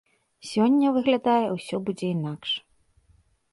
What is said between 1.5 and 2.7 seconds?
усё будзе інакш.